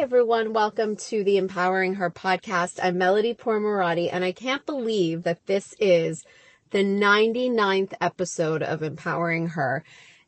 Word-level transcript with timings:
everyone. 0.00 0.52
Welcome 0.52 0.94
to 1.08 1.24
the 1.24 1.38
Empowering 1.38 1.94
Her 1.96 2.08
podcast. 2.08 2.78
I'm 2.80 2.98
Melody 2.98 3.34
Pourmoradi, 3.34 4.08
and 4.12 4.22
I 4.22 4.30
can't 4.30 4.64
believe 4.64 5.24
that 5.24 5.44
this 5.46 5.74
is 5.80 6.24
the 6.70 6.84
99th 6.84 7.94
episode 8.00 8.62
of 8.62 8.84
Empowering 8.84 9.48
Her. 9.48 9.82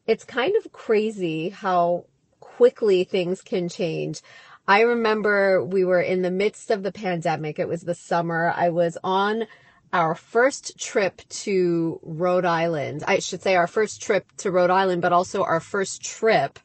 It's 0.09 0.25
kind 0.25 0.57
of 0.57 0.73
crazy 0.73 1.51
how 1.51 2.07
quickly 2.41 3.05
things 3.05 3.43
can 3.43 3.69
change. 3.69 4.23
I 4.67 4.81
remember 4.81 5.65
we 5.65 5.85
were 5.85 6.01
in 6.01 6.23
the 6.23 6.33
midst 6.33 6.73
of 6.73 6.83
the 6.83 6.91
pandemic. 6.91 7.61
It 7.61 7.69
was 7.69 7.83
the 7.83 7.95
summer. 7.95 8.53
I 8.57 8.71
was 8.71 8.99
on 9.05 9.47
our 9.93 10.17
first 10.17 10.79
trip 10.79 11.23
to 11.29 12.01
Rhode 12.03 12.45
Island. 12.45 13.05
I 13.07 13.21
should 13.21 13.41
say 13.41 13.55
our 13.55 13.69
first 13.69 14.03
trip 14.03 14.27
to 14.39 14.51
Rhode 14.51 14.71
Island, 14.71 15.01
but 15.01 15.13
also 15.13 15.45
our 15.45 15.61
first 15.61 16.03
trip 16.03 16.59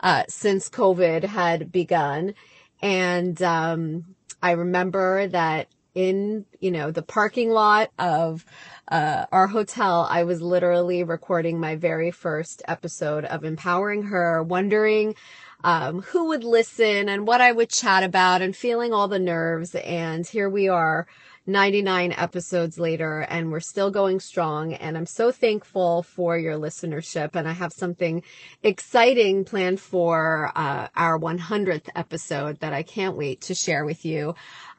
uh, 0.00 0.24
since 0.28 0.68
COVID 0.68 1.24
had 1.24 1.72
begun. 1.72 2.34
And 2.80 3.40
um, 3.42 4.14
I 4.42 4.52
remember 4.52 5.26
that 5.28 5.68
in 5.94 6.44
you 6.60 6.70
know 6.70 6.92
the 6.92 7.02
parking 7.02 7.50
lot 7.50 7.90
of 7.98 8.44
uh, 8.88 9.26
our 9.32 9.48
hotel, 9.48 10.06
I 10.08 10.24
was 10.24 10.40
literally 10.40 11.02
recording 11.02 11.58
my 11.58 11.74
very 11.76 12.10
first 12.12 12.62
episode 12.68 13.24
of 13.24 13.44
Empowering 13.44 14.04
Her, 14.04 14.42
wondering 14.42 15.16
um, 15.64 16.02
who 16.02 16.28
would 16.28 16.44
listen 16.44 17.08
and 17.08 17.26
what 17.26 17.40
I 17.40 17.50
would 17.50 17.70
chat 17.70 18.04
about, 18.04 18.42
and 18.42 18.54
feeling 18.54 18.92
all 18.92 19.08
the 19.08 19.18
nerves. 19.18 19.74
And 19.74 20.24
here 20.26 20.48
we 20.48 20.68
are 20.68 21.08
99 21.48 22.12
episodes 22.12 22.78
later 22.78 23.20
and 23.22 23.50
we're 23.50 23.58
still 23.58 23.90
going 23.90 24.20
strong. 24.20 24.74
And 24.74 24.96
I'm 24.96 25.06
so 25.06 25.32
thankful 25.32 26.02
for 26.02 26.38
your 26.38 26.58
listenership. 26.58 27.34
And 27.34 27.48
I 27.48 27.52
have 27.52 27.72
something 27.72 28.22
exciting 28.62 29.44
planned 29.44 29.80
for 29.80 30.52
uh, 30.54 30.88
our 30.94 31.18
100th 31.18 31.88
episode 31.96 32.60
that 32.60 32.74
I 32.74 32.82
can't 32.82 33.16
wait 33.16 33.40
to 33.42 33.54
share 33.54 33.84
with 33.84 34.04
you. 34.04 34.34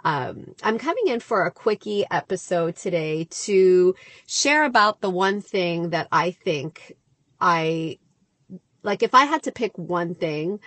Um, 0.05 0.53
I'm 0.63 0.77
coming 0.77 1.07
in 1.07 1.19
for 1.19 1.45
a 1.45 1.51
quickie 1.51 2.05
episode 2.09 2.75
today 2.75 3.25
to 3.31 3.95
share 4.27 4.63
about 4.63 5.01
the 5.01 5.09
one 5.09 5.41
thing 5.41 5.89
that 5.89 6.07
I 6.11 6.31
think 6.31 6.93
I 7.41 7.97
like. 8.83 9.03
If 9.03 9.13
I 9.13 9.25
had 9.25 9.43
to 9.43 9.51
pick 9.51 9.77
one 9.77 10.15
thing, 10.15 10.59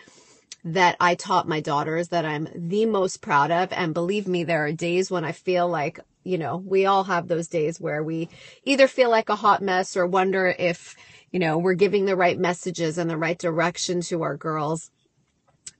that 0.64 0.96
I 1.00 1.14
taught 1.14 1.48
my 1.48 1.60
daughters 1.60 2.08
that 2.08 2.24
I'm 2.24 2.48
the 2.54 2.86
most 2.86 3.20
proud 3.20 3.50
of. 3.50 3.72
And 3.72 3.94
believe 3.94 4.28
me, 4.28 4.44
there 4.44 4.64
are 4.64 4.72
days 4.72 5.10
when 5.10 5.24
I 5.24 5.32
feel 5.32 5.68
like, 5.68 5.98
you 6.24 6.38
know, 6.38 6.56
we 6.56 6.86
all 6.86 7.04
have 7.04 7.26
those 7.26 7.48
days 7.48 7.80
where 7.80 8.02
we 8.02 8.28
either 8.64 8.86
feel 8.86 9.10
like 9.10 9.28
a 9.28 9.36
hot 9.36 9.60
mess 9.60 9.96
or 9.96 10.06
wonder 10.06 10.54
if, 10.56 10.94
you 11.32 11.40
know, 11.40 11.58
we're 11.58 11.74
giving 11.74 12.04
the 12.04 12.16
right 12.16 12.38
messages 12.38 12.96
and 12.98 13.10
the 13.10 13.16
right 13.16 13.38
direction 13.38 14.02
to 14.02 14.22
our 14.22 14.36
girls. 14.36 14.90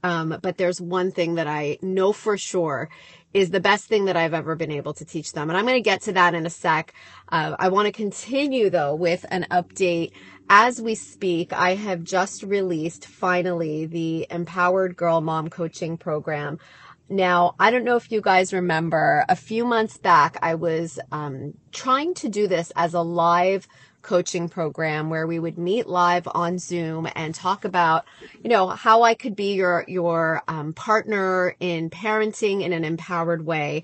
Um, 0.03 0.37
but 0.41 0.57
there's 0.57 0.81
one 0.81 1.11
thing 1.11 1.35
that 1.35 1.47
I 1.47 1.77
know 1.81 2.11
for 2.11 2.37
sure 2.37 2.89
is 3.33 3.49
the 3.49 3.59
best 3.59 3.85
thing 3.85 4.05
that 4.05 4.15
I've 4.15 4.33
ever 4.33 4.55
been 4.55 4.71
able 4.71 4.93
to 4.93 5.05
teach 5.05 5.33
them. 5.33 5.49
And 5.49 5.57
I'm 5.57 5.65
going 5.65 5.77
to 5.77 5.81
get 5.81 6.01
to 6.03 6.13
that 6.13 6.35
in 6.35 6.45
a 6.45 6.49
sec. 6.49 6.93
Uh, 7.29 7.55
I 7.57 7.69
want 7.69 7.87
to 7.87 7.91
continue 7.91 8.69
though 8.69 8.95
with 8.95 9.25
an 9.29 9.47
update 9.49 10.11
as 10.49 10.81
we 10.81 10.95
speak, 10.95 11.53
I 11.53 11.75
have 11.75 12.03
just 12.03 12.43
released 12.43 13.05
finally 13.05 13.85
the 13.85 14.27
Empowered 14.29 14.95
Girl 14.95 15.21
Mom 15.21 15.49
Coaching 15.49 15.97
Program. 15.97 16.59
Now, 17.09 17.55
I 17.59 17.71
don't 17.71 17.83
know 17.83 17.95
if 17.95 18.11
you 18.11 18.21
guys 18.21 18.53
remember, 18.53 19.25
a 19.29 19.35
few 19.35 19.65
months 19.65 19.97
back, 19.97 20.37
I 20.41 20.55
was 20.55 20.99
um, 21.11 21.53
trying 21.71 22.13
to 22.15 22.29
do 22.29 22.47
this 22.47 22.71
as 22.75 22.93
a 22.93 23.01
live 23.01 23.67
coaching 24.03 24.49
program 24.49 25.09
where 25.09 25.25
we 25.25 25.39
would 25.39 25.57
meet 25.57 25.87
live 25.87 26.27
on 26.27 26.59
Zoom 26.59 27.07
and 27.15 27.33
talk 27.33 27.65
about, 27.65 28.05
you 28.43 28.49
know, 28.49 28.67
how 28.67 29.01
I 29.01 29.15
could 29.15 29.35
be 29.35 29.53
your 29.53 29.85
your 29.87 30.43
um, 30.47 30.73
partner 30.73 31.55
in 31.59 31.89
parenting 31.89 32.61
in 32.61 32.73
an 32.73 32.83
empowered 32.83 33.45
way. 33.45 33.83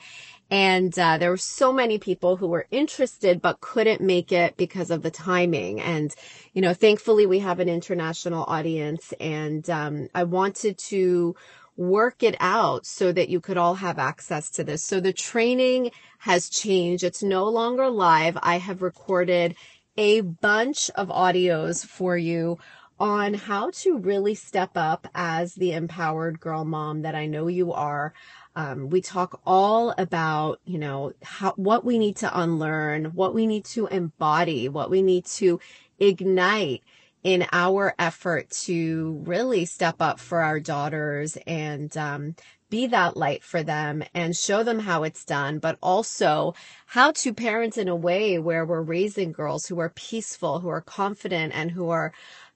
And 0.51 0.97
uh, 0.97 1.19
there 1.19 1.29
were 1.29 1.37
so 1.37 1.71
many 1.71 1.99
people 1.99 2.35
who 2.35 2.47
were 2.47 2.65
interested 2.71 3.41
but 3.41 3.61
couldn't 3.61 4.01
make 4.01 4.31
it 4.31 4.57
because 4.57 4.89
of 4.89 5.03
the 5.03 5.11
timing. 5.11 5.79
And, 5.79 6.13
you 6.53 6.61
know, 6.61 6.73
thankfully 6.73 7.27
we 7.27 7.39
have 7.39 7.59
an 7.59 7.69
international 7.69 8.45
audience 8.45 9.13
and 9.19 9.69
um, 9.69 10.09
I 10.15 10.23
wanted 10.23 10.79
to 10.89 11.35
work 11.77 12.23
it 12.23 12.35
out 12.39 12.85
so 12.85 13.11
that 13.11 13.29
you 13.29 13.39
could 13.39 13.57
all 13.57 13.75
have 13.75 13.99
access 13.99 14.49
to 14.49 14.63
this. 14.63 14.83
So 14.83 14.99
the 14.99 15.13
training 15.13 15.91
has 16.17 16.49
changed. 16.49 17.03
It's 17.03 17.23
no 17.23 17.47
longer 17.47 17.89
live. 17.89 18.37
I 18.41 18.57
have 18.57 18.81
recorded 18.81 19.55
a 19.99 20.21
bunch 20.21 20.89
of 20.91 21.09
audios 21.09 21.85
for 21.85 22.17
you 22.17 22.57
on 23.01 23.33
how 23.33 23.69
to 23.71 23.97
really 23.97 24.33
step 24.33 24.71
up 24.75 25.05
as 25.13 25.55
the 25.55 25.73
empowered 25.73 26.39
girl 26.39 26.63
mom 26.63 27.01
that 27.01 27.15
I 27.15 27.25
know 27.25 27.47
you 27.47 27.73
are. 27.73 28.13
Um, 28.55 28.89
we 28.89 29.01
talk 29.01 29.41
all 29.45 29.93
about, 29.97 30.61
you 30.63 30.79
know, 30.79 31.11
how, 31.21 31.51
what 31.57 31.83
we 31.83 31.99
need 31.99 32.15
to 32.17 32.39
unlearn, 32.39 33.05
what 33.07 33.33
we 33.33 33.45
need 33.45 33.65
to 33.65 33.87
embody, 33.87 34.69
what 34.69 34.89
we 34.89 35.01
need 35.01 35.25
to 35.25 35.59
ignite 35.99 36.81
in 37.23 37.45
our 37.51 37.93
effort 37.99 38.49
to 38.51 39.21
really 39.25 39.65
step 39.65 39.97
up 39.99 40.17
for 40.17 40.39
our 40.39 40.61
daughters 40.61 41.37
and 41.45 41.97
um, 41.97 42.35
be 42.69 42.87
that 42.87 43.17
light 43.17 43.43
for 43.43 43.63
them 43.63 44.03
and 44.13 44.35
show 44.35 44.63
them 44.63 44.79
how 44.79 45.03
it's 45.03 45.25
done, 45.25 45.59
but 45.59 45.77
also 45.81 46.53
how 46.85 47.11
to 47.11 47.33
parent 47.33 47.77
in 47.77 47.87
a 47.87 47.95
way 47.95 48.39
where 48.39 48.65
we're 48.65 48.81
raising 48.81 49.31
girls 49.31 49.65
who 49.67 49.79
are 49.79 49.89
peaceful, 49.89 50.59
who 50.59 50.69
are 50.69 50.81
confident, 50.81 51.53
and 51.55 51.71
who 51.71 51.89
are 51.89 52.13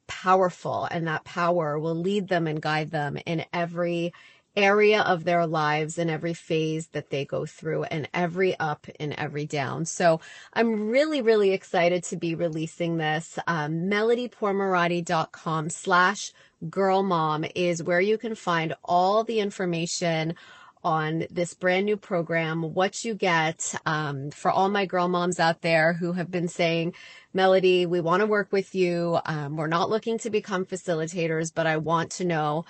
powerful. 0.08 0.88
And 0.92 1.08
that 1.08 1.24
power 1.26 1.80
will 1.80 1.96
lead 1.96 2.28
them 2.28 2.48
and 2.48 2.62
guide 2.62 2.92
them 2.92 3.18
in 3.26 3.46
every 3.54 4.14
area 4.56 5.02
of 5.02 5.24
their 5.24 5.48
lives 5.48 5.98
and 5.98 6.10
every 6.10 6.34
phase 6.34 6.88
that 6.88 7.10
they 7.10 7.26
go 7.26 7.46
through 7.46 7.84
and 7.86 8.08
every 8.14 8.58
up 8.60 8.88
and 9.00 9.14
every 9.14 9.46
down. 9.46 9.86
So 9.86 10.22
I'm 10.54 10.90
really, 10.90 11.22
really 11.22 11.52
excited 11.52 12.04
to 12.06 12.18
be 12.18 12.36
releasing 12.36 12.98
this. 12.98 13.40
Um, 13.48 13.90
melodypourmoradi.com 13.90 15.70
slash 15.70 16.32
girl 16.70 17.04
mom 17.04 17.46
is 17.56 17.84
where 17.84 18.02
you 18.02 18.18
can 18.18 18.36
find 18.36 18.74
all 18.84 19.24
the 19.24 19.40
information 19.40 20.36
on 20.84 21.26
this 21.32 21.54
brand 21.54 21.86
new 21.86 21.96
program, 21.96 22.62
what 22.74 23.06
you 23.06 23.14
get 23.14 23.74
um, 23.86 24.32
for 24.32 24.52
all 24.52 24.70
my 24.70 24.86
girl 24.86 25.08
moms 25.08 25.40
out 25.40 25.62
there 25.62 25.94
who 25.94 26.12
have 26.12 26.30
been 26.30 26.48
saying, 26.48 26.94
Melody, 27.34 27.86
we 27.86 28.02
want 28.02 28.20
to 28.20 28.28
work 28.28 28.52
with 28.52 28.76
you. 28.76 29.18
Um, 29.26 29.56
we're 29.56 29.68
not 29.68 29.90
looking 29.90 30.18
to 30.20 30.30
become 30.30 30.66
facilitators, 30.66 31.54
but 31.54 31.66
I 31.66 31.78
want 31.78 32.12
to 32.12 32.26
know 32.26 32.66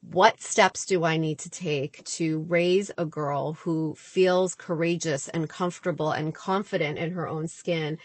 what 0.00 0.40
steps 0.40 0.86
do 0.86 1.04
I 1.04 1.16
need 1.16 1.38
to 1.40 1.50
take 1.50 2.04
to 2.04 2.40
raise 2.40 2.90
a 2.96 3.04
girl 3.04 3.54
who 3.54 3.94
feels 3.96 4.54
courageous 4.54 5.28
and 5.28 5.48
comfortable 5.48 6.12
and 6.12 6.34
confident 6.34 6.98
in 6.98 7.12
her 7.12 7.28
own 7.28 7.48
skin 7.48 7.98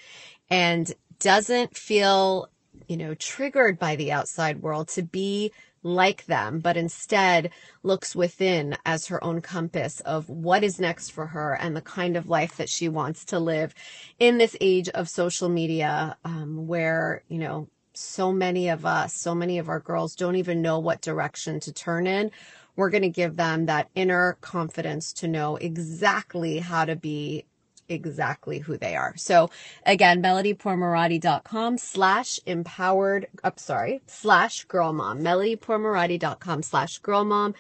and 0.50 0.94
doesn't 1.20 1.78
feel, 1.78 2.50
you 2.88 2.98
know, 2.98 3.14
triggered 3.16 3.80
by 3.80 3.96
the 3.96 4.12
outside 4.12 4.62
world 4.62 4.90
to 4.90 5.04
be 5.04 5.52
like 5.84 6.26
them, 6.26 6.60
but 6.60 6.78
instead 6.78 7.52
looks 7.84 8.16
within 8.16 8.78
as 8.86 9.08
her 9.08 9.22
own 9.24 9.42
compass 9.42 10.00
of 10.02 10.30
what 10.30 10.64
is 10.64 10.80
next 10.80 11.10
for 11.10 11.28
her 11.28 11.54
and 11.56 11.76
the 11.76 11.82
kind 11.82 12.16
of 12.16 12.30
life 12.30 12.56
that 12.58 12.70
she 12.70 12.88
wants 12.88 13.26
to 13.26 13.40
live 13.40 13.74
in 14.20 14.38
this 14.38 14.56
age 14.62 14.90
of 14.90 15.10
social 15.10 15.50
media, 15.50 16.18
um, 16.24 16.68
where, 16.68 17.24
you 17.28 17.38
know, 17.38 17.68
so 17.94 18.32
many 18.32 18.70
of 18.70 18.86
us, 18.86 19.14
so 19.14 19.36
many 19.36 19.60
of 19.60 19.70
our 19.70 19.80
girls 19.80 20.16
don't 20.16 20.36
even 20.36 20.62
know 20.62 20.80
what 20.80 21.02
direction 21.02 21.60
to 21.62 21.74
turn 21.74 22.08
in. 22.08 22.32
We're 22.76 22.90
going 22.90 23.04
to 23.04 23.10
give 23.10 23.36
them 23.36 23.68
that 23.68 23.90
inner 23.94 24.38
confidence 24.42 25.14
to 25.14 25.28
know 25.28 25.58
exactly 25.58 26.60
how 26.60 26.86
to 26.86 26.96
be 26.96 27.46
exactly 27.90 28.60
who 28.60 28.78
they 28.78 28.96
are. 28.96 29.16
So 29.18 29.50
again, 29.86 30.24
melodypourmoradi.com 30.24 31.78
slash 31.78 32.40
empowered, 32.46 33.28
I'm 33.44 33.58
sorry, 33.58 34.02
slash 34.08 34.64
girl 34.66 34.94
mom. 34.94 35.20
melodypourmoradi.com 35.20 36.64
slash 36.64 37.00
girl 37.00 37.26
mom 37.26 37.54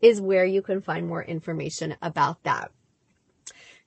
is 0.00 0.20
where 0.20 0.44
you 0.44 0.62
can 0.62 0.80
find 0.80 1.06
more 1.06 1.22
information 1.22 1.96
about 2.02 2.42
that. 2.44 2.70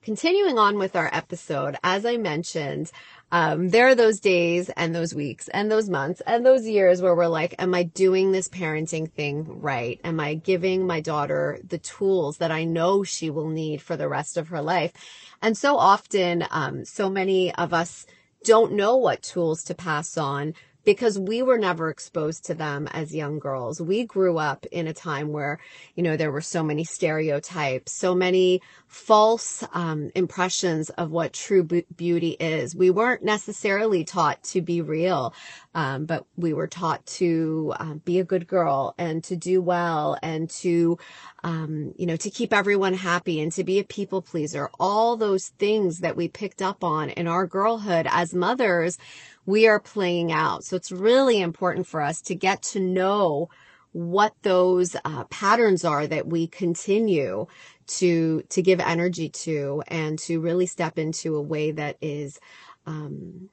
Continuing 0.02 0.58
on 0.58 0.78
with 0.78 0.96
our 0.96 1.08
episode, 1.12 1.76
as 1.84 2.04
I 2.04 2.16
mentioned, 2.16 2.90
um, 3.32 3.70
there 3.70 3.88
are 3.88 3.94
those 3.94 4.20
days 4.20 4.68
and 4.76 4.94
those 4.94 5.14
weeks 5.14 5.48
and 5.48 5.70
those 5.70 5.88
months 5.88 6.20
and 6.26 6.44
those 6.44 6.66
years 6.66 7.00
where 7.00 7.16
we're 7.16 7.26
like, 7.26 7.54
am 7.58 7.74
I 7.74 7.84
doing 7.84 8.30
this 8.30 8.46
parenting 8.46 9.10
thing 9.10 9.46
right? 9.62 9.98
Am 10.04 10.20
I 10.20 10.34
giving 10.34 10.86
my 10.86 11.00
daughter 11.00 11.58
the 11.66 11.78
tools 11.78 12.36
that 12.38 12.50
I 12.50 12.64
know 12.64 13.04
she 13.04 13.30
will 13.30 13.48
need 13.48 13.80
for 13.80 13.96
the 13.96 14.08
rest 14.08 14.36
of 14.36 14.48
her 14.48 14.60
life? 14.60 14.92
And 15.40 15.56
so 15.56 15.78
often, 15.78 16.44
um, 16.50 16.84
so 16.84 17.08
many 17.08 17.54
of 17.54 17.72
us 17.72 18.04
don't 18.44 18.72
know 18.72 18.96
what 18.96 19.22
tools 19.22 19.64
to 19.64 19.74
pass 19.74 20.18
on 20.18 20.52
because 20.84 21.18
we 21.18 21.42
were 21.42 21.58
never 21.58 21.90
exposed 21.90 22.44
to 22.46 22.54
them 22.54 22.88
as 22.88 23.14
young 23.14 23.38
girls. 23.38 23.80
We 23.80 24.04
grew 24.04 24.38
up 24.38 24.66
in 24.66 24.86
a 24.86 24.92
time 24.92 25.32
where, 25.32 25.58
you 25.94 26.02
know, 26.02 26.16
there 26.16 26.32
were 26.32 26.40
so 26.40 26.62
many 26.62 26.84
stereotypes, 26.84 27.92
so 27.92 28.14
many 28.14 28.62
false 28.86 29.64
um, 29.72 30.10
impressions 30.14 30.90
of 30.90 31.10
what 31.10 31.32
true 31.32 31.62
beauty 31.62 32.36
is. 32.38 32.74
We 32.74 32.90
weren't 32.90 33.24
necessarily 33.24 34.04
taught 34.04 34.42
to 34.44 34.60
be 34.60 34.80
real, 34.80 35.34
um, 35.74 36.04
but 36.04 36.26
we 36.36 36.52
were 36.52 36.66
taught 36.66 37.04
to 37.06 37.72
uh, 37.78 37.94
be 38.04 38.18
a 38.18 38.24
good 38.24 38.46
girl 38.46 38.94
and 38.98 39.22
to 39.24 39.36
do 39.36 39.62
well 39.62 40.18
and 40.22 40.50
to 40.50 40.98
um, 41.44 41.92
you 41.96 42.06
know, 42.06 42.16
to 42.16 42.30
keep 42.30 42.52
everyone 42.52 42.94
happy 42.94 43.40
and 43.40 43.52
to 43.52 43.64
be 43.64 43.78
a 43.78 43.84
people 43.84 44.22
pleaser, 44.22 44.70
all 44.78 45.16
those 45.16 45.48
things 45.48 45.98
that 45.98 46.16
we 46.16 46.28
picked 46.28 46.62
up 46.62 46.84
on 46.84 47.10
in 47.10 47.26
our 47.26 47.46
girlhood 47.46 48.06
as 48.08 48.34
mothers, 48.34 48.98
we 49.46 49.66
are 49.66 49.80
playing 49.80 50.32
out. 50.32 50.64
So 50.64 50.76
it's 50.76 50.92
really 50.92 51.40
important 51.40 51.86
for 51.86 52.00
us 52.00 52.20
to 52.22 52.34
get 52.34 52.62
to 52.62 52.80
know 52.80 53.48
what 53.92 54.34
those 54.42 54.96
uh, 55.04 55.24
patterns 55.24 55.84
are 55.84 56.06
that 56.06 56.26
we 56.26 56.46
continue 56.46 57.46
to 57.86 58.42
to 58.48 58.62
give 58.62 58.80
energy 58.80 59.28
to 59.28 59.82
and 59.88 60.18
to 60.18 60.40
really 60.40 60.66
step 60.66 60.98
into 60.98 61.36
a 61.36 61.42
way 61.42 61.72
that 61.72 61.96
is 62.00 62.40
um, 62.86 63.50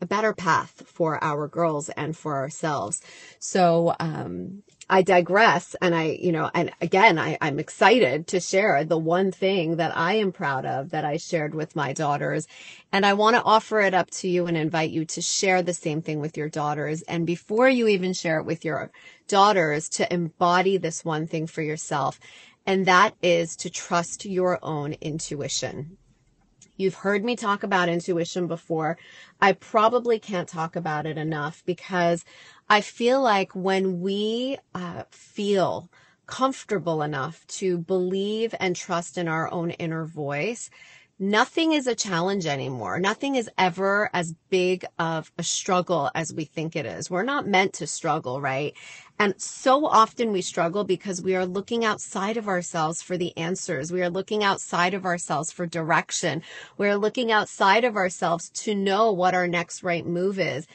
a 0.00 0.06
better 0.06 0.32
path 0.32 0.82
for 0.86 1.22
our 1.22 1.48
girls 1.48 1.88
and 1.90 2.16
for 2.16 2.36
ourselves. 2.36 3.02
So, 3.38 3.94
um, 4.00 4.62
I 4.90 5.02
digress 5.02 5.76
and 5.82 5.94
I, 5.94 6.18
you 6.20 6.32
know, 6.32 6.50
and 6.54 6.70
again, 6.80 7.18
I, 7.18 7.36
I'm 7.42 7.58
excited 7.58 8.26
to 8.28 8.40
share 8.40 8.84
the 8.84 8.96
one 8.96 9.32
thing 9.32 9.76
that 9.76 9.94
I 9.94 10.14
am 10.14 10.32
proud 10.32 10.64
of 10.64 10.90
that 10.90 11.04
I 11.04 11.18
shared 11.18 11.54
with 11.54 11.76
my 11.76 11.92
daughters. 11.92 12.46
And 12.90 13.04
I 13.04 13.12
want 13.12 13.36
to 13.36 13.42
offer 13.42 13.80
it 13.80 13.92
up 13.92 14.10
to 14.12 14.28
you 14.28 14.46
and 14.46 14.56
invite 14.56 14.90
you 14.90 15.04
to 15.04 15.20
share 15.20 15.60
the 15.60 15.74
same 15.74 16.00
thing 16.00 16.20
with 16.20 16.38
your 16.38 16.48
daughters. 16.48 17.02
And 17.02 17.26
before 17.26 17.68
you 17.68 17.86
even 17.88 18.14
share 18.14 18.38
it 18.38 18.46
with 18.46 18.64
your 18.64 18.90
daughters, 19.26 19.90
to 19.90 20.10
embody 20.12 20.78
this 20.78 21.04
one 21.04 21.26
thing 21.26 21.46
for 21.46 21.60
yourself. 21.60 22.18
And 22.64 22.86
that 22.86 23.14
is 23.22 23.56
to 23.56 23.70
trust 23.70 24.24
your 24.24 24.58
own 24.62 24.94
intuition. 25.02 25.98
You've 26.78 26.94
heard 26.94 27.24
me 27.24 27.34
talk 27.34 27.64
about 27.64 27.88
intuition 27.88 28.46
before. 28.46 28.98
I 29.40 29.52
probably 29.52 30.20
can't 30.20 30.48
talk 30.48 30.76
about 30.76 31.06
it 31.06 31.18
enough 31.18 31.62
because 31.66 32.24
I 32.70 32.82
feel 32.82 33.22
like 33.22 33.54
when 33.54 34.00
we 34.00 34.58
uh, 34.74 35.04
feel 35.10 35.88
comfortable 36.26 37.00
enough 37.02 37.46
to 37.46 37.78
believe 37.78 38.54
and 38.60 38.76
trust 38.76 39.16
in 39.16 39.26
our 39.26 39.50
own 39.50 39.70
inner 39.70 40.04
voice, 40.04 40.68
nothing 41.18 41.72
is 41.72 41.86
a 41.86 41.94
challenge 41.94 42.44
anymore. 42.44 43.00
Nothing 43.00 43.36
is 43.36 43.48
ever 43.56 44.10
as 44.12 44.34
big 44.50 44.84
of 44.98 45.32
a 45.38 45.42
struggle 45.42 46.10
as 46.14 46.34
we 46.34 46.44
think 46.44 46.76
it 46.76 46.84
is. 46.84 47.10
We're 47.10 47.22
not 47.22 47.48
meant 47.48 47.72
to 47.74 47.86
struggle, 47.86 48.38
right? 48.38 48.74
And 49.18 49.40
so 49.40 49.86
often 49.86 50.30
we 50.30 50.42
struggle 50.42 50.84
because 50.84 51.22
we 51.22 51.34
are 51.34 51.46
looking 51.46 51.86
outside 51.86 52.36
of 52.36 52.46
ourselves 52.48 53.00
for 53.00 53.16
the 53.16 53.36
answers. 53.38 53.90
We 53.90 54.02
are 54.02 54.10
looking 54.10 54.44
outside 54.44 54.92
of 54.92 55.06
ourselves 55.06 55.50
for 55.50 55.66
direction. 55.66 56.42
We're 56.76 56.98
looking 56.98 57.32
outside 57.32 57.84
of 57.84 57.96
ourselves 57.96 58.50
to 58.50 58.74
know 58.74 59.10
what 59.10 59.34
our 59.34 59.48
next 59.48 59.82
right 59.82 60.04
move 60.06 60.38
is. 60.38 60.66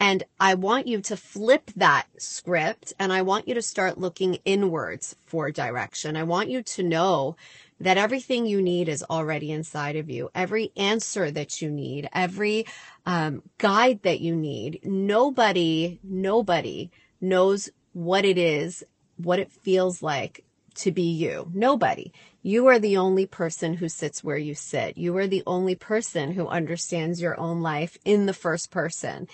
And 0.00 0.24
I 0.40 0.54
want 0.54 0.86
you 0.86 1.02
to 1.02 1.16
flip 1.16 1.70
that 1.76 2.06
script 2.16 2.94
and 2.98 3.12
I 3.12 3.20
want 3.20 3.46
you 3.46 3.54
to 3.54 3.62
start 3.62 3.98
looking 3.98 4.38
inwards 4.46 5.14
for 5.26 5.50
direction. 5.50 6.16
I 6.16 6.22
want 6.22 6.48
you 6.48 6.62
to 6.62 6.82
know 6.82 7.36
that 7.78 7.98
everything 7.98 8.46
you 8.46 8.62
need 8.62 8.88
is 8.88 9.04
already 9.10 9.52
inside 9.52 9.96
of 9.96 10.08
you. 10.08 10.30
Every 10.34 10.72
answer 10.74 11.30
that 11.30 11.60
you 11.60 11.70
need, 11.70 12.08
every 12.14 12.66
um, 13.04 13.42
guide 13.58 14.02
that 14.02 14.20
you 14.20 14.34
need. 14.34 14.80
Nobody, 14.84 16.00
nobody 16.02 16.90
knows 17.20 17.68
what 17.92 18.24
it 18.24 18.38
is, 18.38 18.82
what 19.18 19.38
it 19.38 19.52
feels 19.52 20.02
like 20.02 20.44
to 20.76 20.92
be 20.92 21.10
you. 21.10 21.50
Nobody. 21.52 22.12
You 22.42 22.68
are 22.68 22.78
the 22.78 22.96
only 22.96 23.26
person 23.26 23.74
who 23.74 23.88
sits 23.88 24.24
where 24.24 24.38
you 24.38 24.54
sit. 24.54 24.96
You 24.96 25.14
are 25.18 25.26
the 25.26 25.42
only 25.46 25.74
person 25.74 26.32
who 26.32 26.46
understands 26.48 27.20
your 27.20 27.38
own 27.38 27.60
life 27.60 27.98
in 28.04 28.24
the 28.24 28.32
first 28.32 28.70
person. 28.70 29.28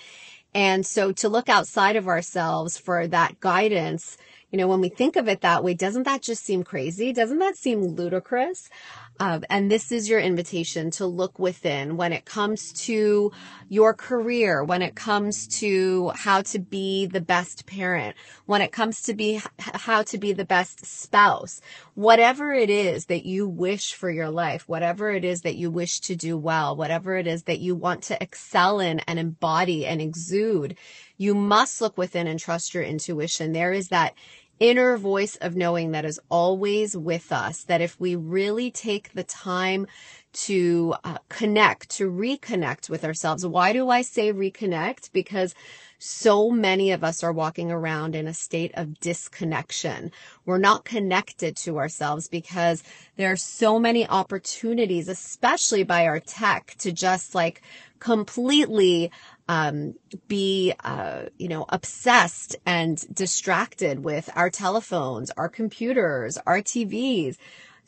And 0.53 0.85
so 0.85 1.11
to 1.13 1.29
look 1.29 1.49
outside 1.49 1.95
of 1.95 2.07
ourselves 2.07 2.77
for 2.77 3.07
that 3.07 3.39
guidance, 3.39 4.17
you 4.51 4.57
know, 4.57 4.67
when 4.67 4.81
we 4.81 4.89
think 4.89 5.15
of 5.15 5.27
it 5.27 5.41
that 5.41 5.63
way, 5.63 5.73
doesn't 5.73 6.03
that 6.03 6.21
just 6.21 6.43
seem 6.43 6.63
crazy? 6.63 7.11
Doesn't 7.13 7.39
that 7.39 7.57
seem 7.57 7.81
ludicrous? 7.81 8.69
Um, 9.19 9.43
and 9.49 9.71
this 9.71 9.91
is 9.91 10.09
your 10.09 10.19
invitation 10.19 10.91
to 10.91 11.05
look 11.05 11.39
within 11.39 11.97
when 11.97 12.13
it 12.13 12.25
comes 12.25 12.71
to 12.85 13.31
your 13.67 13.93
career, 13.93 14.63
when 14.63 14.81
it 14.81 14.95
comes 14.95 15.47
to 15.59 16.11
how 16.15 16.43
to 16.43 16.59
be 16.59 17.07
the 17.07 17.21
best 17.21 17.65
parent, 17.65 18.15
when 18.45 18.61
it 18.61 18.71
comes 18.71 19.01
to 19.03 19.13
be 19.13 19.41
how 19.59 20.03
to 20.03 20.17
be 20.17 20.33
the 20.33 20.45
best 20.45 20.85
spouse, 20.85 21.61
whatever 21.95 22.53
it 22.53 22.69
is 22.69 23.05
that 23.05 23.25
you 23.25 23.47
wish 23.47 23.93
for 23.93 24.09
your 24.11 24.29
life, 24.29 24.67
whatever 24.67 25.09
it 25.11 25.25
is 25.25 25.41
that 25.41 25.55
you 25.55 25.71
wish 25.71 25.99
to 26.01 26.15
do 26.15 26.37
well, 26.37 26.75
whatever 26.75 27.17
it 27.17 27.27
is 27.27 27.43
that 27.43 27.59
you 27.59 27.75
want 27.75 28.03
to 28.03 28.21
excel 28.21 28.79
in 28.79 28.99
and 29.01 29.17
embody 29.17 29.85
and 29.85 29.99
exude, 29.99 30.77
you 31.17 31.33
must 31.33 31.81
look 31.81 31.97
within 31.97 32.27
and 32.27 32.39
trust 32.39 32.73
your 32.73 32.83
intuition. 32.83 33.51
There 33.51 33.73
is 33.73 33.87
that 33.89 34.13
inner 34.59 34.97
voice 34.97 35.35
of 35.37 35.55
knowing 35.55 35.91
that 35.91 36.05
is 36.05 36.19
always 36.29 36.95
with 36.97 37.31
us, 37.31 37.63
that 37.65 37.81
if 37.81 37.99
we 37.99 38.15
really 38.15 38.71
take 38.71 39.13
the 39.13 39.23
time 39.23 39.87
to 40.33 40.93
uh, 41.03 41.17
connect, 41.29 41.89
to 41.89 42.11
reconnect 42.11 42.89
with 42.89 43.03
ourselves. 43.03 43.45
Why 43.45 43.73
do 43.73 43.89
I 43.89 44.01
say 44.03 44.31
reconnect? 44.31 45.11
Because 45.11 45.55
so 45.99 46.51
many 46.51 46.91
of 46.91 47.03
us 47.03 47.23
are 47.23 47.33
walking 47.33 47.71
around 47.71 48.15
in 48.15 48.27
a 48.27 48.33
state 48.33 48.71
of 48.75 48.99
disconnection. 48.99 50.11
We're 50.45 50.57
not 50.57 50.85
connected 50.85 51.57
to 51.57 51.77
ourselves 51.77 52.27
because 52.27 52.83
there 53.15 53.31
are 53.31 53.37
so 53.37 53.79
many 53.79 54.07
opportunities, 54.07 55.07
especially 55.07 55.83
by 55.83 56.05
our 56.05 56.19
tech, 56.19 56.75
to 56.79 56.91
just 56.91 57.33
like 57.33 57.61
completely 57.99 59.11
um, 59.49 59.95
be, 60.27 60.73
uh, 60.83 61.23
you 61.37 61.47
know, 61.47 61.65
obsessed 61.69 62.55
and 62.65 63.03
distracted 63.13 64.03
with 64.03 64.29
our 64.35 64.49
telephones, 64.49 65.31
our 65.31 65.49
computers, 65.49 66.37
our 66.45 66.59
TVs. 66.59 67.37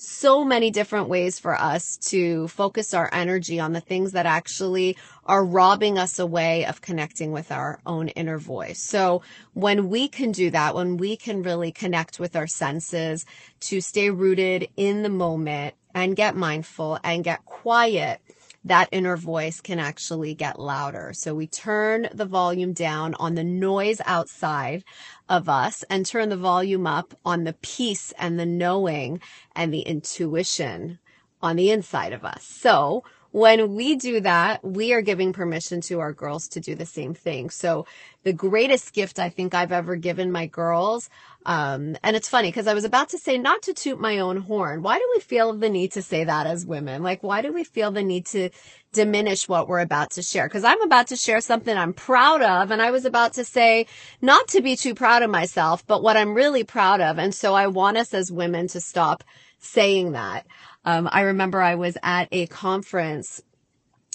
So 0.01 0.46
many 0.46 0.72
different 0.72 1.10
ways 1.10 1.40
for 1.40 1.60
us 1.60 1.98
to 2.04 2.48
focus 2.48 2.94
our 2.94 3.10
energy 3.12 3.60
on 3.60 3.74
the 3.74 3.81
things 3.81 4.13
that 4.13 4.25
actually 4.25 4.96
are 5.25 5.44
robbing 5.44 5.98
us 5.98 6.19
away 6.19 6.66
of 6.66 6.80
connecting 6.80 7.34
with 7.34 7.51
our 7.51 7.81
own 7.86 8.07
inner 8.07 8.38
voice. 8.38 8.80
So 8.80 9.24
when 9.56 9.90
we 9.90 10.07
can 10.07 10.31
do 10.31 10.51
that, 10.51 10.74
when 10.74 10.96
we 10.96 11.18
can 11.18 11.44
really 11.44 11.74
connect 11.74 12.18
with 12.18 12.38
our 12.38 12.48
senses 12.48 13.25
to 13.60 13.81
stay 13.81 14.10
rooted 14.10 14.69
in 14.78 15.04
the 15.04 15.10
moment 15.10 15.75
and 15.94 16.16
get 16.16 16.34
mindful 16.34 16.98
and 17.04 17.22
get 17.22 17.44
quiet, 17.44 18.22
that 18.70 18.90
inner 18.92 19.18
voice 19.18 19.62
can 19.62 19.80
actually 19.80 20.36
get 20.36 20.60
louder. 20.60 21.12
So 21.14 21.36
we 21.36 21.48
turn 21.48 22.10
the 22.14 22.26
volume 22.26 22.74
down 22.74 23.16
on 23.16 23.36
the 23.36 23.44
noise 23.44 24.02
outside 24.06 24.84
of 25.30 25.50
us 25.50 25.84
and 25.90 26.06
turn 26.06 26.30
the 26.30 26.38
volume 26.38 26.88
up 26.88 27.14
on 27.26 27.46
the 27.46 27.54
peace 27.62 28.14
and 28.20 28.40
the 28.40 28.46
knowing 28.48 29.22
and 29.56 29.74
the 29.74 29.82
intuition 29.82 31.00
on 31.41 31.55
the 31.55 31.72
inside 31.72 32.13
of 32.13 32.25
us. 32.25 32.43
So 32.43 33.03
when 33.31 33.75
we 33.75 33.96
do 33.96 34.22
that, 34.22 34.63
we 34.63 34.91
are 34.93 35.01
giving 35.01 35.34
permission 35.34 35.81
to 35.81 36.00
our 36.00 36.13
girls 36.13 36.48
to 36.50 36.60
do 36.60 36.74
the 36.74 36.86
same 36.86 37.13
thing. 37.13 37.51
So 37.51 37.86
the 38.24 38.34
greatest 38.34 38.93
gift 38.93 39.19
I 39.19 39.29
think 39.29 39.53
I've 39.53 39.72
ever 39.72 39.96
given 39.96 40.31
my 40.31 40.48
girls, 40.48 41.12
um, 41.46 41.96
and 42.01 42.15
it's 42.15 42.27
funny 42.27 42.50
because 42.50 42.65
I 42.67 42.74
was 42.74 42.86
about 42.86 43.10
to 43.10 43.19
say 43.19 43.38
not 43.38 43.62
to 43.63 43.74
toot 43.74 44.00
my 44.00 44.17
own 44.17 44.38
horn. 44.38 44.81
Why 44.81 44.98
do 44.98 45.08
we 45.15 45.22
feel 45.22 45.53
the 45.53 45.69
need 45.69 45.91
to 45.91 46.01
say 46.01 46.24
that 46.24 46.48
as 46.48 46.65
women? 46.65 47.03
Like, 47.03 47.22
why 47.22 47.43
do 47.43 47.53
we 47.53 47.63
feel 47.63 47.91
the 47.91 48.03
need 48.03 48.25
to 48.27 48.50
diminish 48.93 49.48
what 49.48 49.67
we're 49.67 49.79
about 49.79 50.10
to 50.12 50.24
share? 50.24 50.48
Because 50.48 50.63
I'm 50.63 50.81
about 50.81 51.08
to 51.08 51.15
share 51.15 51.39
something 51.39 51.77
I'm 51.77 51.93
proud 51.93 52.41
of. 52.41 52.72
And 52.72 52.81
I 52.81 52.89
was 52.89 53.05
about 53.05 53.34
to 53.34 53.46
say 53.46 53.86
not 54.22 54.48
to 54.50 54.62
be 54.62 54.75
too 54.75 54.96
proud 54.96 55.22
of 55.22 55.29
myself, 55.29 55.86
but 55.86 56.01
what 56.01 56.17
I'm 56.17 56.34
really 56.34 56.63
proud 56.63 57.00
of. 57.00 57.19
And 57.19 57.34
so 57.34 57.53
I 57.53 57.67
want 57.67 57.98
us 57.98 58.12
as 58.13 58.31
women 58.31 58.67
to 58.69 58.81
stop 58.81 59.24
saying 59.60 60.13
that. 60.13 60.46
Um, 60.86 61.10
I 61.12 61.22
remember 61.22 61.62
I 61.62 61.75
was 61.75 61.98
at 62.01 62.28
a 62.32 62.48
conference 62.48 63.42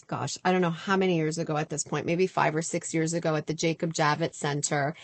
gosh, 0.06 0.36
I 0.44 0.52
don't 0.52 0.60
know 0.60 0.70
how 0.70 0.96
many 0.96 1.16
years 1.16 1.38
ago 1.38 1.56
at 1.56 1.70
this 1.70 1.84
point, 1.84 2.06
maybe 2.06 2.26
five 2.26 2.54
or 2.54 2.62
six 2.62 2.94
years 2.94 3.14
ago 3.14 3.36
at 3.36 3.46
the 3.46 3.54
Jacob 3.54 3.94
Javits 3.94 4.34
Center. 4.34 4.94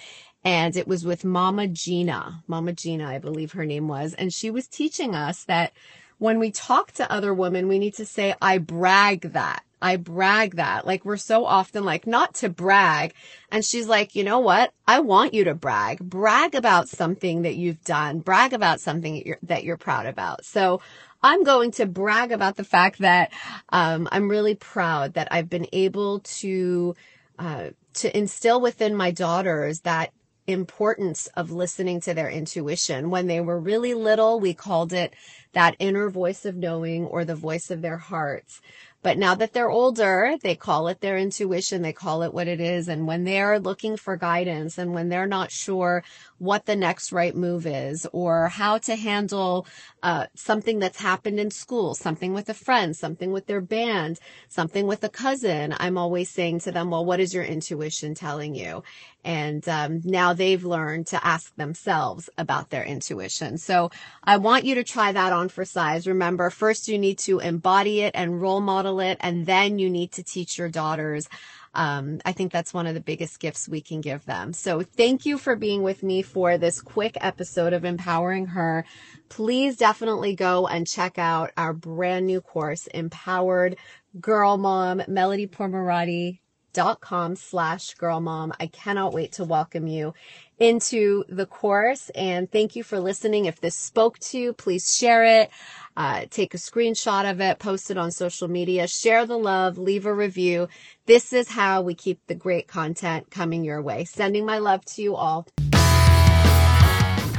And 0.45 0.77
it 0.77 0.89
was 0.89 1.05
with 1.05 1.25
Mama 1.25 1.69
Gena, 1.69 2.43
Mama 2.47 2.73
Gena, 2.73 3.09
I 3.09 3.19
believe 3.19 3.53
her 3.53 3.67
name 3.67 3.89
was. 3.89 4.15
And 4.15 4.33
she 4.33 4.51
was 4.51 4.67
teaching 4.67 5.15
us 5.15 5.45
that 5.45 5.73
when 6.19 6.39
we 6.39 6.51
talk 6.51 6.93
to 6.93 7.11
other 7.11 7.35
women, 7.35 7.69
we 7.69 7.79
need 7.79 7.95
to 7.95 8.07
say, 8.07 8.35
I 8.41 8.59
brag 8.59 9.33
that. 9.33 9.63
I 9.83 9.97
brag 9.97 10.57
that. 10.57 10.87
Like 10.87 11.05
we're 11.05 11.17
so 11.17 11.45
often 11.45 11.85
like, 11.85 12.07
not 12.07 12.35
to 12.37 12.49
brag. 12.49 13.15
And 13.51 13.65
she's 13.65 13.87
like, 13.87 14.15
you 14.15 14.25
know 14.25 14.41
what? 14.41 14.73
I 14.87 15.01
want 15.01 15.35
you 15.35 15.45
to 15.45 15.55
brag. 15.55 15.99
Brag 15.99 16.55
about 16.55 16.89
something 16.89 17.43
that 17.43 17.57
you've 17.57 17.83
done. 17.85 18.21
Brag 18.21 18.53
about 18.53 18.81
something 18.81 19.15
that 19.15 19.27
you're, 19.27 19.39
that 19.45 19.65
you're 19.65 19.77
proud 19.77 20.07
about. 20.07 20.45
So 20.45 20.81
I'm 21.23 21.45
going 21.45 21.71
to 21.73 21.87
brag 21.87 22.33
about 22.33 22.57
the 22.57 22.65
fact 22.65 22.99
that 23.01 23.33
um, 23.71 24.09
I'm 24.11 24.31
really 24.31 24.55
proud 24.55 25.15
that 25.15 25.29
I've 25.31 25.51
been 25.51 25.67
able 25.73 26.21
to 26.21 26.95
uh, 27.39 27.71
to 27.95 28.17
instill 28.17 28.61
within 28.61 28.95
my 28.95 29.11
daughters 29.11 29.81
that 29.81 30.13
importance 30.47 31.27
of 31.37 31.51
listening 31.51 32.01
to 32.03 32.15
their 32.15 32.29
intuition. 32.29 33.11
When 33.11 33.27
they 33.27 33.41
were 33.41 33.59
really 33.59 33.95
little, 33.95 34.41
we 34.41 34.55
called 34.55 34.93
it 34.93 35.15
that 35.53 35.77
inner 35.79 36.11
voice 36.11 36.45
of 36.45 36.57
knowing 36.57 37.07
or 37.07 37.25
the 37.25 37.35
voice 37.35 37.71
of 37.71 37.83
their 37.83 37.97
hearts. 37.97 38.61
But 39.03 39.17
now 39.17 39.35
that 39.35 39.55
they're 39.55 39.71
older, 39.71 40.37
they 40.43 40.55
call 40.55 40.89
it 40.89 41.01
their 41.01 41.17
intuition. 41.17 41.81
They 41.81 41.93
call 41.93 42.23
it 42.23 42.35
what 42.35 42.49
it 42.49 42.61
is. 42.61 42.89
And 42.89 43.07
when 43.07 43.25
they're 43.25 43.59
looking 43.59 43.97
for 43.97 44.17
guidance 44.17 44.77
and 44.77 44.93
when 44.93 45.09
they're 45.09 45.27
not 45.27 45.51
sure 45.51 46.05
what 46.39 46.67
the 46.67 46.77
next 46.77 47.13
right 47.13 47.35
move 47.35 47.67
is 47.67 48.07
or 48.13 48.49
how 48.49 48.79
to 48.79 48.97
handle 48.97 49.67
uh, 50.03 50.27
something 50.35 50.79
that's 50.79 51.01
happened 51.01 51.39
in 51.39 51.51
school, 51.51 51.95
something 51.95 52.33
with 52.33 52.49
a 52.49 52.55
friend, 52.55 52.97
something 52.97 53.31
with 53.33 53.47
their 53.47 53.61
band, 53.61 54.19
something 54.49 54.87
with 54.87 55.05
a 55.05 55.09
cousin, 55.09 55.75
I'm 55.79 55.99
always 55.99 56.31
saying 56.31 56.61
to 56.61 56.73
them, 56.73 56.91
well, 56.91 57.05
what 57.05 57.21
is 57.21 57.35
your 57.35 57.45
intuition 57.45 58.15
telling 58.15 58.55
you? 58.55 58.83
And 59.23 59.69
um, 59.69 60.01
now 60.03 60.33
they've 60.33 60.65
learned 60.65 61.09
to 61.09 61.27
ask 61.27 61.55
themselves 61.57 62.31
about 62.39 62.71
their 62.71 62.85
intuition. 62.85 63.59
So 63.59 63.91
I 64.25 64.39
want 64.39 64.65
you 64.65 64.75
to 64.77 64.85
try 64.85 65.13
that 65.13 65.35
on 65.35 65.51
for 65.51 65.67
size. 65.67 66.07
Remember, 66.07 66.49
first 66.49 66.89
you 66.89 66.99
need 66.99 67.19
to 67.21 67.39
embody 67.39 68.01
it 68.01 68.13
and 68.15 68.41
role 68.41 68.63
model 68.63 68.90
it, 68.99 69.19
and 69.21 69.47
then 69.47 69.79
you 69.79 69.89
need 69.89 70.11
to 70.13 70.25
teach 70.25 70.59
your 70.59 70.69
daughters 70.69 71.29
um, 71.75 72.21
I 72.25 72.33
think 72.33 72.53
that's 72.53 72.75
one 72.75 72.87
of 72.87 72.95
the 72.95 73.01
biggest 73.01 73.39
gifts 73.39 73.69
we 73.69 73.81
can 73.81 74.01
give 74.01 74.25
them. 74.25 74.53
So 74.53 74.83
thank 74.83 75.25
you 75.25 75.39
for 75.39 75.55
being 75.55 75.83
with 75.83 76.03
me 76.03 76.23
for 76.23 76.59
this 76.59 76.81
quick 76.81 77.17
episode 77.21 77.73
of 77.73 77.85
Empowering 77.85 78.47
Her. 78.47 78.85
Please 79.29 79.77
definitely 79.77 80.35
go 80.35 80.67
and 80.67 80.87
check 80.87 81.19
out 81.19 81.53
our 81.57 81.73
brand 81.73 82.27
new 82.27 82.41
course, 82.41 82.89
Empowered 82.89 83.77
Girl 84.21 84.59
Mom, 84.59 85.03
Melody 85.07 85.47
Pourmoradi 85.47 86.41
dot 86.73 87.01
com 87.01 87.35
slash 87.35 87.95
girl 87.95 88.21
mom. 88.21 88.53
I 88.61 88.69
cannot 88.69 89.13
wait 89.13 89.33
to 89.33 89.45
welcome 89.45 89.89
you 89.89 90.15
into 90.61 91.25
the 91.29 91.47
course 91.47 92.11
and 92.11 92.51
thank 92.53 92.77
you 92.77 92.85
for 92.85 93.01
listening. 93.01 93.47
If 93.47 93.61
this 93.61 93.75
spoke 93.75 94.19
to 94.21 94.39
you, 94.39 94.53
please 94.53 94.95
share 94.95 95.25
it. 95.25 95.51
Uh, 95.97 96.27
take 96.31 96.55
a 96.55 96.59
screenshot 96.59 97.29
of 97.29 97.41
it, 97.41 97.59
post 97.59 97.91
it 97.91 97.99
on 97.99 98.13
social 98.13 98.47
media, 98.47 98.87
share 98.87 99.27
the 99.27 99.39
love, 99.39 99.77
leave 99.79 100.07
a 100.07 100.15
review. 100.15 100.69
This 101.07 101.33
is 101.33 101.49
how 101.49 101.83
we 101.83 101.95
keep 101.95 102.21
the 102.27 102.35
great 102.35 102.69
content 102.69 103.31
coming 103.31 103.65
your 103.65 103.83
way. 103.83 104.05
Sending 104.05 104.47
my 104.47 104.59
love 104.59 104.85
to 104.85 105.03
you 105.03 105.17
all. 105.17 105.49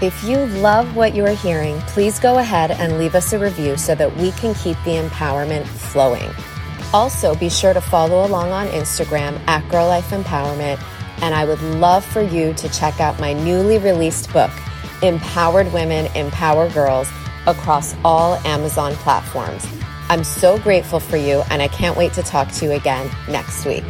If 0.02 0.24
you 0.24 0.48
love 0.62 0.96
what 0.96 1.14
you 1.14 1.24
are 1.26 1.36
hearing, 1.36 1.80
please 1.82 2.20
go 2.20 2.40
ahead 2.40 2.72
and 2.72 2.98
leave 2.98 3.14
us 3.14 3.34
a 3.34 3.40
review 3.40 3.78
so 3.78 3.94
that 3.94 4.16
we 4.18 4.32
can 4.32 4.56
keep 4.56 4.76
the 4.84 4.96
empowerment 4.96 5.68
flowing. 5.68 6.30
Also, 6.92 7.36
be 7.36 7.50
sure 7.50 7.74
to 7.74 7.82
follow 7.82 8.26
along 8.26 8.52
on 8.52 8.68
Instagram 8.70 9.40
at 9.48 9.68
Girl 9.70 9.88
Life 9.88 10.10
Empowerment. 10.10 10.84
And 11.22 11.36
I 11.36 11.46
would 11.46 11.62
love 11.62 12.04
for 12.04 12.22
you 12.22 12.54
to 12.54 12.70
check 12.70 13.00
out 13.00 13.20
my 13.20 13.34
newly 13.34 13.78
released 13.78 14.32
book, 14.34 14.52
Empowered 15.04 15.72
Women, 15.72 16.08
Empower 16.16 16.70
Girls, 16.70 17.10
across 17.48 17.96
all 18.04 18.36
Amazon 18.46 18.94
platforms. 18.96 19.66
I'm 20.10 20.24
so 20.24 20.60
grateful 20.60 21.00
for 21.00 21.18
you, 21.18 21.44
and 21.50 21.62
I 21.62 21.68
can't 21.68 21.96
wait 21.96 22.14
to 22.14 22.24
talk 22.24 22.52
to 22.54 22.66
you 22.66 22.72
again 22.72 23.10
next 23.30 23.66
week. 23.66 23.84